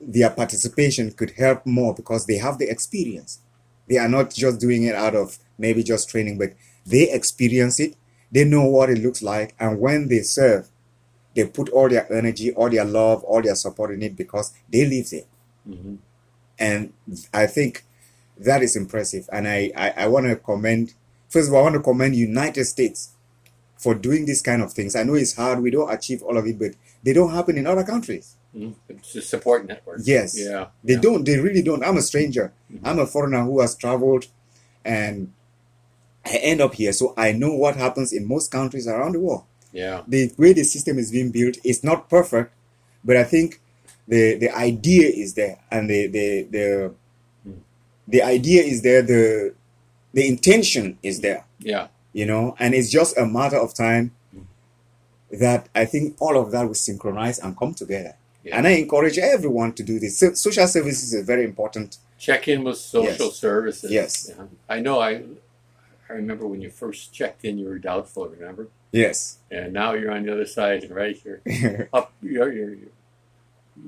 their 0.00 0.30
participation 0.30 1.10
could 1.12 1.32
help 1.32 1.66
more 1.66 1.94
because 1.94 2.26
they 2.26 2.38
have 2.38 2.58
the 2.58 2.70
experience. 2.70 3.40
They 3.88 3.98
are 3.98 4.08
not 4.08 4.32
just 4.32 4.60
doing 4.60 4.84
it 4.84 4.94
out 4.94 5.14
of 5.14 5.38
maybe 5.58 5.82
just 5.82 6.08
training, 6.08 6.38
but 6.38 6.52
they 6.86 7.10
experience 7.10 7.80
it. 7.80 7.96
They 8.30 8.44
know 8.44 8.64
what 8.64 8.90
it 8.90 8.98
looks 8.98 9.22
like. 9.22 9.54
And 9.58 9.80
when 9.80 10.08
they 10.08 10.20
serve, 10.20 10.68
they 11.34 11.46
put 11.46 11.68
all 11.70 11.88
their 11.88 12.10
energy, 12.12 12.52
all 12.52 12.68
their 12.70 12.84
love, 12.84 13.24
all 13.24 13.42
their 13.42 13.54
support 13.54 13.90
in 13.92 14.02
it 14.02 14.16
because 14.16 14.52
they 14.70 14.84
live 14.86 15.10
there. 15.10 15.24
hmm 15.66 15.96
And 16.58 16.92
I 17.32 17.46
think 17.46 17.84
that 18.38 18.62
is 18.62 18.76
impressive. 18.76 19.28
And 19.32 19.48
I, 19.48 19.72
I, 19.76 19.90
I 20.04 20.06
want 20.08 20.26
to 20.26 20.36
commend, 20.36 20.94
first 21.28 21.48
of 21.48 21.54
all, 21.54 21.60
I 21.60 21.62
want 21.64 21.74
to 21.76 21.82
commend 21.82 22.14
United 22.14 22.64
States 22.64 23.10
for 23.78 23.94
doing 23.94 24.26
these 24.26 24.42
kind 24.42 24.60
of 24.62 24.72
things. 24.72 24.94
I 24.96 25.04
know 25.04 25.14
it's 25.14 25.34
hard. 25.36 25.60
We 25.62 25.70
don't 25.70 25.92
achieve 25.92 26.22
all 26.22 26.36
of 26.36 26.46
it, 26.46 26.58
but 26.58 26.72
they 27.04 27.12
don't 27.12 27.32
happen 27.32 27.56
in 27.56 27.66
other 27.66 27.84
countries. 27.84 28.36
hmm 28.52 28.72
It's 28.88 29.14
a 29.16 29.22
support 29.22 29.66
network. 29.66 30.00
Yes. 30.04 30.34
Yeah. 30.38 30.66
They 30.84 30.94
yeah. 30.94 31.00
don't. 31.06 31.24
They 31.24 31.38
really 31.38 31.62
don't. 31.62 31.84
I'm 31.84 31.96
a 31.96 32.02
stranger. 32.02 32.46
Mhm. 32.72 32.80
I'm 32.84 32.98
a 32.98 33.06
foreigner 33.06 33.42
who 33.44 33.60
has 33.60 33.74
traveled, 33.76 34.26
and 34.84 35.32
I 36.24 36.36
end 36.50 36.60
up 36.60 36.74
here, 36.74 36.92
so 36.92 37.14
I 37.16 37.32
know 37.32 37.52
what 37.54 37.76
happens 37.76 38.12
in 38.12 38.26
most 38.26 38.50
countries 38.50 38.86
around 38.86 39.12
the 39.14 39.20
world. 39.20 39.44
Yeah. 39.72 40.02
The 40.08 40.32
way 40.36 40.52
the 40.52 40.64
system 40.64 40.98
is 40.98 41.10
being 41.10 41.30
built 41.30 41.56
is 41.64 41.84
not 41.84 42.08
perfect, 42.10 42.52
but 43.04 43.16
I 43.16 43.24
think 43.24 43.60
the 44.08 44.22
the 44.42 44.50
idea 44.50 45.06
is 45.08 45.34
there 45.34 45.56
and 45.70 45.88
the 45.92 46.00
the 46.16 46.26
the 46.56 46.66
Mm. 47.46 47.60
the 48.14 48.22
idea 48.22 48.62
is 48.72 48.82
there 48.82 49.02
the 49.02 49.54
the 50.16 50.24
intention 50.26 50.98
is 51.02 51.20
there 51.20 51.44
Yeah. 51.60 51.86
You 52.18 52.26
know 52.30 52.44
and 52.62 52.70
it's 52.78 52.90
just 52.98 53.12
a 53.24 53.26
matter 53.38 53.58
of 53.64 53.70
time 53.86 54.06
that 55.44 55.68
i 55.74 55.84
think 55.92 56.04
all 56.24 56.36
of 56.42 56.46
that 56.52 56.64
will 56.66 56.74
synchronize 56.88 57.38
and 57.44 57.50
come 57.62 57.72
together 57.82 58.14
Yeah. 58.44 58.56
and 58.56 58.62
i 58.70 58.72
encourage 58.84 59.18
everyone 59.36 59.70
to 59.78 59.82
do 59.90 59.94
this 60.02 60.12
so, 60.20 60.26
social 60.46 60.66
services 60.76 61.08
is 61.14 61.20
very 61.32 61.44
important 61.52 61.90
Check 62.28 62.48
in 62.48 62.60
with 62.66 62.78
social 62.78 63.26
Yes. 63.30 63.36
services. 63.48 63.88
Yes. 64.00 64.12
Yeah. 64.30 64.46
I 64.76 64.78
know. 64.86 64.96
I 65.08 65.12
I 66.10 66.12
remember 66.22 66.44
when 66.52 66.60
you 66.64 66.70
first 66.82 67.00
checked 67.18 67.42
in, 67.48 67.52
you 67.60 67.66
were 67.70 67.78
doubtful. 67.90 68.22
Remember? 68.38 68.64
yes 69.02 69.16
And 69.56 69.66
now 69.80 69.90
you're 69.98 70.10
on 70.16 70.22
the 70.26 70.32
other 70.36 70.48
side, 70.58 70.80
and 70.86 70.92
right, 71.02 71.16
you're 71.24 71.40
up. 71.98 72.06
You're 72.34 72.50
you're, 72.58 72.74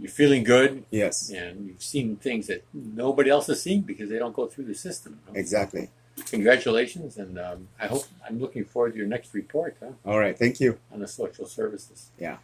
you're 0.01 0.15
feeling 0.21 0.43
good, 0.55 0.71
yes 1.01 1.15
and 1.41 1.55
you've 1.67 1.83
seen 1.95 2.07
things 2.27 2.45
that 2.51 2.61
nobody 3.05 3.29
else 3.37 3.47
has 3.53 3.61
seen 3.69 3.81
because 3.91 4.09
they 4.13 4.21
don't 4.23 4.37
go 4.41 4.47
through 4.53 4.67
the 4.73 4.79
system. 4.89 5.13
exactly 5.45 5.85
Congratulations, 6.27 7.17
and 7.17 7.39
um, 7.39 7.69
I 7.81 7.87
hope 7.87 8.05
I'm 8.27 8.39
looking 8.41 8.65
forward 8.65 8.93
to 8.93 8.99
your 8.99 9.07
next 9.07 9.35
report 9.35 9.77
huh, 9.81 9.93
all 10.05 10.19
right 10.19 10.39
thank 10.39 10.61
you 10.61 10.79
on 10.93 11.01
the 11.01 11.09
social 11.09 11.47
services. 11.47 12.11
Yeah. 12.19 12.39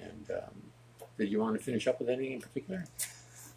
And 0.00 0.30
um, 0.30 0.54
did 1.18 1.30
you 1.30 1.40
want 1.40 1.56
to 1.56 1.62
finish 1.64 1.86
up 1.86 1.98
with 2.00 2.08
anything 2.08 2.34
in 2.34 2.40
particular? 2.40 2.84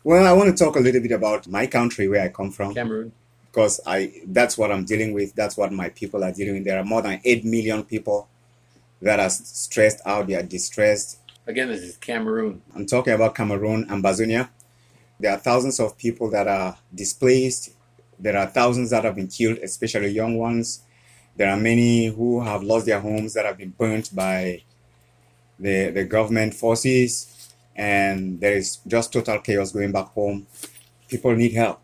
well 0.04 0.28
i 0.28 0.32
want 0.32 0.56
to 0.56 0.64
talk 0.64 0.76
a 0.76 0.80
little 0.80 1.02
bit 1.02 1.12
about 1.12 1.48
my 1.48 1.66
country 1.66 2.08
where 2.08 2.22
i 2.22 2.28
come 2.30 2.52
from 2.52 2.74
Cameroon. 2.76 3.12
because 3.48 3.80
I 3.88 4.22
that's 4.28 4.58
what 4.58 4.72
I'm 4.72 4.86
dealing 4.86 5.14
with. 5.14 5.34
That's 5.34 5.58
what 5.58 5.72
my 5.72 5.90
people 5.90 6.24
are 6.24 6.32
dealing 6.32 6.56
with. 6.56 6.66
There 6.66 6.78
are 6.80 6.84
more 6.86 7.02
than 7.02 7.22
eight 7.24 7.44
million 7.46 7.84
people 7.84 8.28
that 9.02 9.20
are 9.20 9.30
stressed 9.30 10.02
out. 10.06 10.28
They 10.28 10.36
are 10.36 10.44
distressed. 10.44 11.20
Again, 11.48 11.68
this 11.70 11.82
is 11.82 11.98
Cameroon. 11.98 12.62
I'm 12.76 12.86
talking 12.86 13.14
about 13.14 13.36
Cameroon 13.36 13.86
and 13.90 14.04
Bazonia. 14.04 14.50
There 15.20 15.32
are 15.32 15.38
thousands 15.38 15.80
of 15.80 15.98
people 15.98 16.30
that 16.32 16.48
are 16.48 16.78
displaced. 16.94 17.72
There 18.20 18.38
are 18.38 18.48
thousands 18.48 18.90
that 18.92 19.04
have 19.04 19.16
been 19.16 19.28
killed, 19.28 19.58
especially 19.60 20.10
young 20.10 20.38
ones. 20.38 20.82
There 21.36 21.50
are 21.50 21.58
many 21.58 22.08
who 22.08 22.42
have 22.42 22.64
lost 22.64 22.86
their 22.86 23.00
homes 23.02 23.34
that 23.34 23.46
have 23.46 23.58
been 23.58 23.72
burnt 23.78 24.16
by 24.16 24.64
the 25.60 25.90
the 25.92 26.06
government 26.06 26.54
forces, 26.54 27.52
and 27.76 28.40
there 28.40 28.54
is 28.54 28.78
just 28.88 29.12
total 29.14 29.40
chaos 29.40 29.72
going 29.72 29.92
back 29.92 30.08
home. 30.08 30.48
People 31.08 31.36
need 31.36 31.54
help 31.54 31.82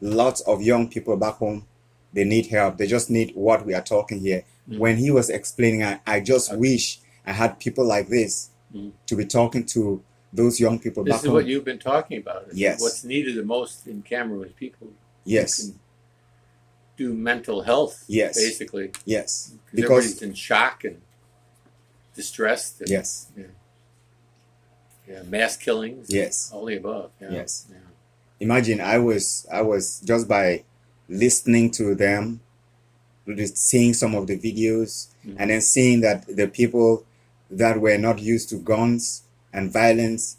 lots 0.00 0.40
of 0.42 0.62
young 0.62 0.88
people 0.88 1.14
back 1.16 1.34
home 1.34 1.66
they 2.12 2.24
need 2.24 2.46
help 2.46 2.78
they 2.78 2.86
just 2.86 3.10
need 3.10 3.32
what 3.34 3.64
we 3.66 3.74
are 3.74 3.82
talking 3.82 4.18
here 4.20 4.44
Mm. 4.68 4.78
when 4.78 4.96
he 4.96 5.10
was 5.10 5.28
explaining 5.30 5.82
i, 5.82 6.00
I 6.06 6.20
just 6.20 6.56
wish 6.56 7.00
i 7.26 7.32
had 7.32 7.58
people 7.58 7.84
like 7.84 8.08
this 8.08 8.48
Mm. 8.74 8.92
to 9.06 9.16
be 9.16 9.24
talking 9.26 9.64
to 9.66 10.02
those 10.32 10.60
young 10.60 10.78
people 10.78 11.02
This 11.04 11.12
back 11.12 11.20
is 11.22 11.26
home 11.26 11.34
what 11.34 11.46
you've 11.46 11.64
been 11.64 11.78
talking 11.80 12.18
about. 12.18 12.46
Yes. 12.54 12.80
What's 12.80 13.02
needed 13.04 13.34
the 13.34 13.42
most 13.42 13.88
in 13.88 14.00
Cameroon 14.02 14.44
is 14.46 14.52
people 14.52 14.86
yes 15.24 15.72
do 16.96 17.14
mental 17.14 17.62
health. 17.62 18.04
Yes. 18.08 18.36
Basically, 18.36 18.92
yes 19.06 19.54
because 19.74 20.04
everybody's 20.04 20.22
in 20.22 20.34
shock 20.34 20.84
and 20.84 21.00
distressed. 22.14 22.80
And, 22.80 22.90
yes 22.90 23.28
Yeah, 25.08 25.22
mass 25.22 25.56
killings. 25.56 26.06
yes 26.10 26.50
All 26.52 26.64
the 26.66 26.76
above. 26.76 27.10
Yeah. 27.20 27.30
Yes. 27.32 27.66
Yeah. 27.70 27.76
imagine 28.40 28.80
i 28.80 28.98
was 28.98 29.46
i 29.52 29.60
was 29.62 30.00
just 30.00 30.26
by 30.28 30.64
listening 31.08 31.70
to 31.72 31.94
them 31.94 32.40
just 33.36 33.56
seeing 33.56 33.92
some 33.94 34.14
of 34.14 34.26
the 34.26 34.36
videos 34.38 35.08
Mhm. 35.24 35.36
and 35.38 35.50
then 35.50 35.60
seeing 35.60 36.00
that 36.00 36.26
the 36.26 36.46
people 36.48 37.04
that 37.50 37.80
were 37.80 37.98
not 37.98 38.18
used 38.18 38.48
to 38.50 38.56
guns 38.56 39.22
and 39.52 39.70
violence 39.72 40.36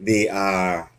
they 0.00 0.28
are 0.28 0.90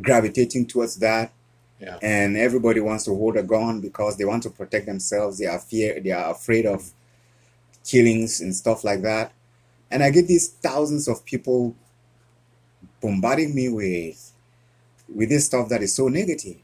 gravitating 0.00 0.66
towards 0.66 0.96
that 0.96 1.32
Yeah. 1.80 1.98
and 2.02 2.36
everybody 2.36 2.80
wants 2.80 3.04
to 3.04 3.10
hold 3.14 3.36
a 3.36 3.42
gun 3.42 3.80
because 3.80 4.16
they 4.16 4.24
want 4.24 4.42
to 4.44 4.50
protect 4.50 4.86
themselves 4.86 5.38
they 5.38 5.46
are 5.46 5.58
fear 5.58 6.00
they 6.00 6.12
are 6.12 6.30
afraid 6.30 6.66
of 6.66 6.92
killings 7.84 8.40
and 8.40 8.54
stuff 8.54 8.84
like 8.84 9.02
that 9.02 9.32
and 9.90 10.02
i 10.02 10.10
get 10.10 10.26
these 10.28 10.48
thousands 10.48 11.08
of 11.08 11.24
people 11.24 11.74
bombarding 13.00 13.54
me 13.54 13.68
with 13.68 14.32
with 15.14 15.28
this 15.28 15.46
stuff 15.46 15.68
that 15.68 15.82
is 15.82 15.94
so 15.94 16.08
negative 16.08 16.56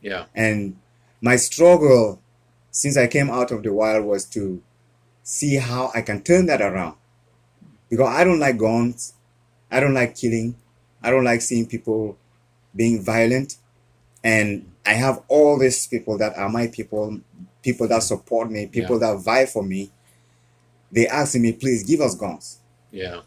Yeah. 0.00 0.24
and 0.34 0.76
my 1.20 1.36
struggle 1.36 2.20
since 2.70 2.96
I 2.98 3.06
came 3.06 3.30
out 3.30 3.50
of 3.52 3.62
the 3.62 3.72
wild 3.72 4.04
was 4.04 4.26
to 4.26 4.62
see 5.22 5.56
how 5.56 5.90
I 5.94 6.02
can 6.02 6.22
turn 6.22 6.44
that 6.46 6.60
around. 6.60 6.96
Because 7.88 8.08
I 8.08 8.22
don't 8.22 8.38
like 8.38 8.58
guns. 8.58 9.14
I 9.70 9.80
don't 9.80 9.94
like 9.94 10.14
killing. 10.14 10.56
I 11.02 11.10
don't 11.10 11.24
like 11.24 11.40
seeing 11.40 11.64
people 11.66 12.18
being 12.74 13.02
violent. 13.02 13.56
And 14.26 14.72
I 14.84 14.94
have 14.94 15.22
all 15.28 15.56
these 15.56 15.86
people 15.86 16.18
that 16.18 16.36
are 16.36 16.48
my 16.48 16.66
people, 16.66 17.20
people 17.62 17.86
that 17.86 18.02
support 18.02 18.50
me, 18.50 18.66
people 18.66 18.98
that 18.98 19.18
vie 19.18 19.46
for 19.46 19.62
me. 19.62 19.92
They 20.90 21.06
asking 21.06 21.42
me, 21.42 21.52
please 21.52 21.84
give 21.84 22.00
us 22.00 22.16
guns. 22.16 22.58
Yeah. 22.90 23.20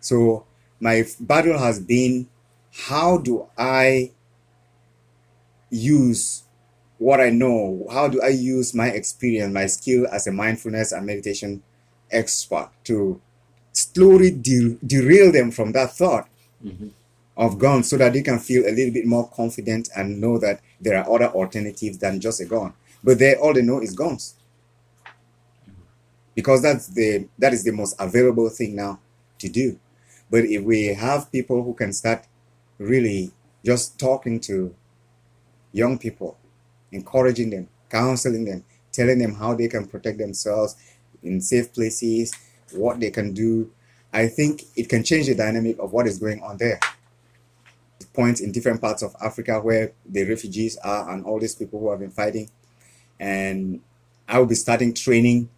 So 0.00 0.44
my 0.78 1.04
battle 1.18 1.56
has 1.56 1.80
been 1.80 2.28
how 2.70 3.16
do 3.16 3.46
I 3.56 4.10
use 5.70 6.42
what 6.98 7.18
I 7.20 7.30
know? 7.30 7.86
How 7.90 8.08
do 8.08 8.20
I 8.20 8.28
use 8.28 8.74
my 8.74 8.88
experience, 8.88 9.54
my 9.54 9.64
skill 9.64 10.06
as 10.12 10.26
a 10.26 10.32
mindfulness 10.32 10.92
and 10.92 11.06
meditation 11.06 11.62
expert 12.10 12.68
to 12.84 13.18
slowly 13.72 14.30
de- 14.30 14.76
derail 14.86 15.32
them 15.32 15.50
from 15.50 15.72
that 15.72 15.96
thought 15.96 16.28
hmm 16.60 16.88
of 17.36 17.58
guns 17.58 17.88
so 17.88 17.96
that 17.96 18.12
they 18.12 18.22
can 18.22 18.38
feel 18.38 18.64
a 18.64 18.72
little 18.74 18.92
bit 18.92 19.06
more 19.06 19.28
confident 19.30 19.88
and 19.96 20.20
know 20.20 20.38
that 20.38 20.60
there 20.80 20.98
are 20.98 21.14
other 21.14 21.28
alternatives 21.28 21.98
than 21.98 22.20
just 22.20 22.40
a 22.40 22.44
gun. 22.44 22.74
But 23.02 23.18
they 23.18 23.34
all 23.34 23.54
they 23.54 23.62
know 23.62 23.80
is 23.80 23.94
guns. 23.94 24.34
Because 26.34 26.62
that's 26.62 26.88
the 26.88 27.28
that 27.38 27.52
is 27.52 27.64
the 27.64 27.72
most 27.72 27.96
available 27.98 28.48
thing 28.48 28.76
now 28.76 29.00
to 29.38 29.48
do. 29.48 29.78
But 30.30 30.44
if 30.44 30.62
we 30.62 30.86
have 30.86 31.32
people 31.32 31.62
who 31.62 31.74
can 31.74 31.92
start 31.92 32.26
really 32.78 33.32
just 33.64 33.98
talking 33.98 34.40
to 34.40 34.74
young 35.72 35.98
people, 35.98 36.38
encouraging 36.90 37.50
them, 37.50 37.68
counseling 37.90 38.44
them, 38.44 38.64
telling 38.92 39.18
them 39.18 39.34
how 39.34 39.54
they 39.54 39.68
can 39.68 39.86
protect 39.86 40.18
themselves 40.18 40.76
in 41.22 41.40
safe 41.40 41.72
places, 41.72 42.32
what 42.72 43.00
they 43.00 43.10
can 43.10 43.32
do, 43.32 43.70
I 44.12 44.28
think 44.28 44.62
it 44.76 44.88
can 44.88 45.04
change 45.04 45.26
the 45.26 45.34
dynamic 45.34 45.78
of 45.78 45.92
what 45.92 46.06
is 46.06 46.18
going 46.18 46.42
on 46.42 46.56
there 46.56 46.80
points 48.12 48.40
in 48.40 48.52
different 48.52 48.80
parts 48.80 49.02
of 49.02 49.14
Africa 49.22 49.60
where 49.60 49.92
the 50.04 50.24
refugees 50.24 50.76
are 50.78 51.10
and 51.10 51.24
all 51.24 51.40
these 51.40 51.54
people 51.54 51.80
who 51.80 51.90
have 51.90 52.00
been 52.00 52.10
fighting. 52.10 52.50
And 53.18 53.80
I 54.28 54.38
will 54.38 54.46
be 54.46 54.54
starting 54.54 54.94
training 54.94 55.48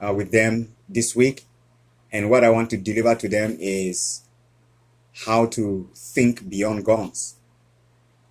uh, 0.00 0.12
with 0.12 0.32
them 0.32 0.74
this 0.88 1.14
week. 1.14 1.46
And 2.10 2.28
what 2.28 2.44
I 2.44 2.50
want 2.50 2.70
to 2.70 2.76
deliver 2.76 3.14
to 3.14 3.28
them 3.28 3.56
is 3.58 4.22
how 5.24 5.46
to 5.46 5.88
think 5.94 6.48
beyond 6.48 6.84
guns, 6.84 7.36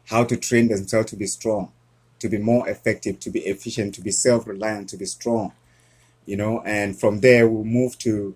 how 0.06 0.24
to 0.26 0.38
train 0.38 0.68
themselves 0.68 1.10
to 1.12 1.16
be 1.16 1.28
strong, 1.28 1.72
to 2.20 2.30
be 2.30 2.38
more 2.38 2.68
effective, 2.70 3.20
to 3.22 3.30
be 3.30 3.40
efficient, 3.42 3.96
to 3.96 4.02
be 4.02 4.12
self 4.12 4.48
reliant, 4.48 4.90
to 4.90 4.98
be 4.98 5.06
strong. 5.06 5.54
You 6.26 6.38
know, 6.38 6.62
and 6.66 7.00
from 7.00 7.22
there 7.22 7.48
we'll 7.48 7.64
move 7.64 7.98
to 8.00 8.36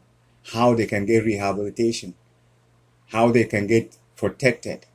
how 0.53 0.73
they 0.73 0.85
can 0.85 1.05
get 1.05 1.23
rehabilitation, 1.23 2.15
how 3.07 3.31
they 3.31 3.43
can 3.45 3.67
get 3.67 3.97
protected, 4.15 4.85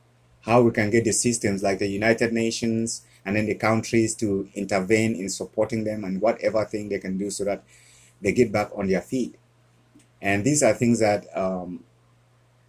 how 0.42 0.62
we 0.62 0.70
can 0.70 0.90
get 0.90 1.04
the 1.04 1.12
systems 1.12 1.62
like 1.62 1.78
the 1.78 1.88
United 1.88 2.32
Nations 2.32 3.02
and 3.24 3.36
then 3.36 3.46
the 3.46 3.54
countries 3.54 4.14
to 4.16 4.48
intervene 4.54 5.14
in 5.14 5.28
supporting 5.28 5.84
them 5.84 6.04
and 6.04 6.20
whatever 6.20 6.64
thing 6.64 6.88
they 6.88 6.98
can 6.98 7.18
do 7.18 7.30
so 7.30 7.44
that 7.44 7.62
they 8.20 8.32
get 8.32 8.50
back 8.52 8.70
on 8.74 8.88
their 8.88 9.00
feet. 9.00 9.36
And 10.22 10.44
these 10.44 10.62
are 10.62 10.74
things 10.74 11.00
that 11.00 11.26
um, 11.36 11.84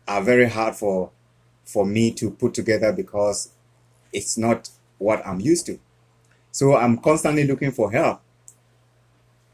are 0.08 0.22
very 0.22 0.50
hard 0.50 0.75
for 0.75 1.12
for 1.65 1.86
me 1.86 2.12
to 2.12 2.31
put 2.31 2.53
together 2.53 2.91
because 2.91 3.51
it's 4.12 4.38
not 4.38 4.70
what 4.98 5.25
I'm 5.25 5.39
used 5.39 5.65
to. 5.67 5.79
So 6.51 6.75
I'm 6.75 6.98
constantly 6.98 7.46
looking 7.46 7.72
for 7.72 7.91
help. 7.91 8.22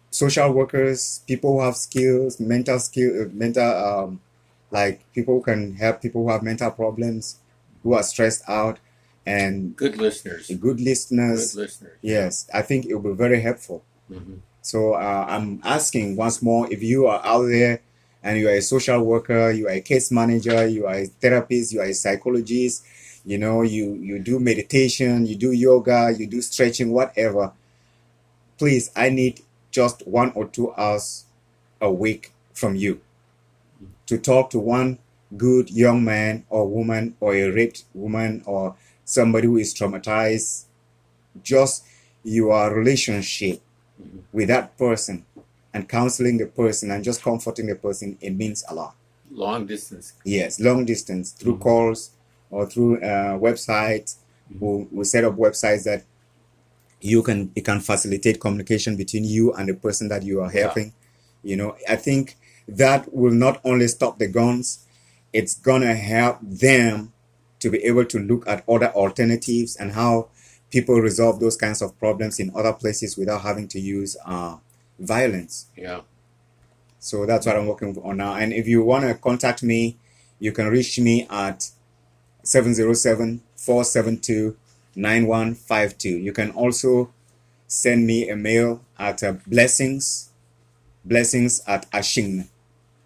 Social 0.09 0.51
workers, 0.51 1.21
people 1.27 1.53
who 1.53 1.61
have 1.61 1.75
skills, 1.75 2.39
mental 2.39 2.79
skill, 2.79 3.29
mental 3.31 3.63
um, 3.63 4.21
like 4.71 5.01
people 5.13 5.35
who 5.35 5.43
can 5.43 5.75
help 5.75 6.01
people 6.01 6.23
who 6.23 6.29
have 6.31 6.43
mental 6.43 6.71
problems, 6.71 7.37
who 7.83 7.93
are 7.93 8.03
stressed 8.03 8.43
out, 8.47 8.79
and 9.25 9.75
Good 9.75 9.97
listeners. 9.97 10.47
good 10.49 10.79
listeners. 10.79 11.53
Good 11.53 11.61
listeners. 11.61 11.97
Yes, 12.01 12.47
I 12.53 12.61
think 12.61 12.85
it 12.85 12.93
will 12.95 13.11
be 13.13 13.17
very 13.17 13.41
helpful. 13.41 13.83
hmm 14.07 14.35
So 14.61 14.93
uh, 14.93 15.25
I'm 15.29 15.61
asking 15.63 16.15
once 16.17 16.41
more 16.41 16.67
if 16.71 16.83
you 16.83 17.07
are 17.07 17.21
out 17.25 17.47
there 17.47 17.79
and 18.23 18.37
you 18.39 18.47
are 18.49 18.57
a 18.59 18.61
social 18.61 19.01
worker, 19.03 19.51
you 19.51 19.67
are 19.67 19.77
a 19.79 19.81
case 19.81 20.11
manager, 20.11 20.67
you 20.67 20.85
are 20.87 20.95
a 20.95 21.05
therapist, 21.07 21.71
you 21.73 21.79
are 21.81 21.87
a 21.87 21.93
psychologist, 21.93 22.83
you 23.25 23.37
know, 23.37 23.61
you, 23.61 23.93
you 23.95 24.19
do 24.19 24.39
meditation, 24.39 25.25
you 25.25 25.35
do 25.35 25.51
yoga, 25.51 26.13
you 26.17 26.27
do 26.27 26.41
stretching, 26.41 26.91
whatever. 26.91 27.51
Please, 28.57 28.89
I 28.95 29.09
need 29.09 29.41
just 29.71 30.05
one 30.07 30.31
or 30.33 30.47
two 30.47 30.73
hours 30.75 31.25
a 31.79 31.91
week 31.91 32.33
from 32.53 32.75
you 32.75 33.01
to 34.07 34.17
talk 34.17 34.49
to 34.51 34.59
one 34.59 34.99
good 35.35 35.69
young 35.69 36.03
man 36.03 36.45
or 36.49 36.67
woman 36.67 37.15
or 37.19 37.33
a 37.35 37.49
raped 37.51 37.83
woman 37.93 38.41
or 38.45 38.75
somebody 39.05 39.47
who 39.47 39.57
is 39.57 39.73
traumatized, 39.73 40.65
just 41.43 41.83
your 42.23 42.73
relationship 42.73 43.61
Mhm. 44.01 44.19
with 44.31 44.47
that 44.47 44.77
person 44.77 45.25
and 45.73 45.87
counseling 45.89 46.37
the 46.37 46.45
person 46.45 46.91
and 46.91 47.03
just 47.03 47.21
comforting 47.21 47.67
the 47.67 47.75
person, 47.75 48.17
it 48.21 48.31
means 48.31 48.63
a 48.69 48.75
lot. 48.75 48.95
Long 49.31 49.65
distance. 49.67 50.13
Yes, 50.23 50.59
long 50.59 50.85
distance 50.85 51.31
through 51.31 51.57
Mhm. 51.57 51.61
calls 51.61 52.11
or 52.49 52.65
through 52.65 52.97
uh, 53.01 53.37
websites. 53.37 54.15
We, 54.59 54.87
we 54.91 55.03
set 55.03 55.23
up 55.25 55.35
websites 55.35 55.83
that 55.83 56.03
you 57.01 57.21
can 57.21 57.51
it 57.55 57.63
can 57.65 57.79
facilitate 57.79 58.39
communication 58.39 58.95
between 58.95 59.23
you 59.25 59.53
and 59.53 59.67
the 59.69 59.73
person 59.73 60.07
that 60.07 60.23
you 60.23 60.41
are 60.41 60.51
Yeah. 60.51 60.61
helping. 60.63 60.93
You 61.43 61.57
know, 61.57 61.75
I 61.87 61.95
think 61.97 62.35
that 62.67 63.13
will 63.13 63.33
not 63.33 63.61
only 63.63 63.87
stop 63.87 64.19
the 64.19 64.27
guns, 64.27 64.85
it's 65.33 65.55
gonna 65.55 65.95
help 65.95 66.39
them 66.41 67.13
to 67.59 67.69
be 67.69 67.83
able 67.83 68.05
to 68.05 68.19
look 68.19 68.47
at 68.47 68.63
other 68.67 68.87
alternatives 68.89 69.75
and 69.75 69.93
how 69.93 70.29
people 70.69 70.99
resolve 70.99 71.39
those 71.39 71.55
kinds 71.55 71.81
of 71.81 71.97
problems 71.97 72.39
in 72.39 72.51
other 72.55 72.73
places 72.73 73.17
without 73.17 73.41
having 73.41 73.67
to 73.67 73.79
use 73.79 74.17
uh, 74.25 74.57
violence. 74.99 75.67
Yeah. 75.75 76.01
So 76.99 77.25
that's 77.25 77.45
what 77.45 77.55
I'm 77.55 77.67
working 77.67 77.97
on 78.03 78.17
now. 78.17 78.35
And 78.35 78.51
if 78.53 78.67
you 78.67 78.83
want 78.83 79.05
to 79.05 79.13
contact 79.15 79.63
me, 79.63 79.97
you 80.39 80.51
can 80.51 80.67
reach 80.67 80.99
me 80.99 81.25
at 81.29 81.69
707 82.43 83.41
472 83.55 84.57
9152. 84.95 86.09
You 86.09 86.33
can 86.33 86.51
also 86.51 87.13
send 87.67 88.05
me 88.05 88.29
a 88.29 88.35
mail 88.35 88.81
at 88.97 89.23
uh, 89.23 89.33
blessings 89.45 90.27
blessings 91.07 91.61
at 91.67 91.85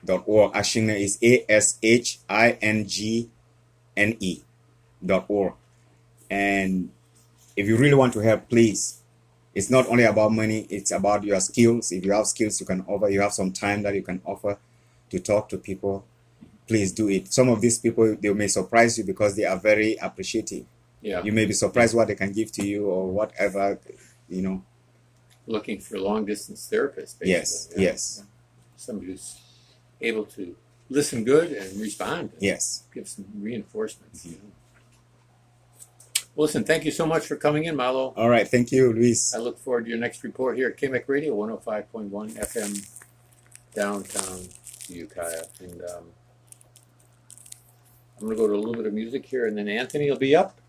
ashingne.org. 0.06 0.54
Ashingne 0.54 1.00
is 1.00 1.18
A 1.22 1.46
S 1.50 1.78
H 1.82 2.20
I 2.30 2.52
N 2.62 2.88
G 2.88 3.30
N 3.96 4.18
E 4.20 4.42
dot 5.06 5.26
org. 5.28 5.54
And 6.30 6.90
if 7.56 7.68
you 7.68 7.78
really 7.78 7.96
want 7.96 8.14
to 8.14 8.20
help, 8.20 8.50
please 8.50 8.98
it's 9.54 9.70
not 9.70 9.86
only 9.90 10.06
about 10.06 10.32
money 10.32 10.66
it's 10.70 10.92
about 10.92 11.26
your 11.26 11.38
skills 11.42 11.92
if 11.92 12.06
you 12.06 12.14
have 12.14 12.26
skills 12.26 12.58
you 12.62 12.66
can 12.66 12.86
offer 12.88 13.10
you 13.10 13.20
have 13.20 13.34
some 13.34 13.52
time 13.52 13.82
that 13.84 13.94
you 13.94 14.02
can 14.02 14.22
offer 14.24 14.58
to 15.10 15.20
talk 15.20 15.50
to 15.50 15.58
people 15.58 16.06
please 16.70 16.94
do 16.94 17.10
it 17.10 17.28
some 17.34 17.50
of 17.50 17.60
these 17.60 17.78
people 17.78 18.16
they 18.22 18.32
may 18.34 18.48
surprise 18.48 18.98
you 18.98 19.04
because 19.04 19.36
they 19.36 19.44
are 19.44 19.58
very 19.58 19.98
appreciative 19.98 20.64
Yeah. 21.02 21.22
you 21.22 21.34
may 21.34 21.46
be 21.46 21.52
surprised 21.52 21.94
what 21.94 22.08
they 22.08 22.16
can 22.16 22.32
give 22.32 22.50
to 22.54 22.66
you 22.66 22.86
or 22.86 23.08
whatever 23.12 23.78
you 24.30 24.42
know 24.42 24.64
Looking 25.48 25.82
for 25.82 26.00
long 26.00 26.24
distance 26.24 26.70
therapists. 26.72 27.20
Basically. 27.20 27.32
yes 27.32 27.70
Yeah. 27.76 27.82
yes 27.82 28.24
Somebody 28.78 29.12
who's 29.12 29.36
able 30.02 30.26
to 30.26 30.56
listen 30.90 31.24
good 31.24 31.52
and 31.52 31.80
respond. 31.80 32.32
And 32.34 32.42
yes 32.42 32.84
Give 32.94 33.08
some 33.08 33.26
reinforcements. 33.40 34.26
You 34.26 34.34
know. 34.34 34.52
Well, 36.36 36.46
listen, 36.46 36.64
thank 36.64 36.86
you 36.86 36.92
so 36.92 37.06
much 37.06 37.26
for 37.26 37.36
coming 37.36 37.66
in, 37.66 37.76
Malo. 37.76 38.14
all 38.18 38.30
right 38.30 38.48
thank 38.48 38.72
you 38.72 38.94
luis 38.94 39.34
I 39.34 39.40
look 39.40 39.60
forward 39.60 39.86
to 39.86 39.90
your 39.90 40.00
next 40.00 40.24
report 40.24 40.58
here 40.58 40.70
at 40.70 40.78
KMEC 40.78 41.04
Radio 41.08 41.36
105.1 41.36 42.10
FM 42.12 42.88
downtown 43.74 44.48
Ukiah. 44.90 45.44
And 45.60 45.82
um, 45.82 46.06
I'm 48.20 48.28
going 48.28 48.32
to 48.32 48.36
go 48.36 48.48
to 48.48 48.54
a 48.54 48.56
little 48.56 48.74
bit 48.74 48.86
of 48.86 48.94
music 48.94 49.26
here, 49.26 49.48
and 49.48 49.58
then 49.58 49.68
Anthony 49.68 50.10
will 50.10 50.18
be 50.18 50.36
up. 50.36 50.61